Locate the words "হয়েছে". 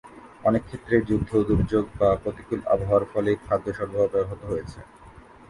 4.45-4.79